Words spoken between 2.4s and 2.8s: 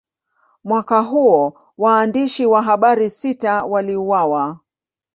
wa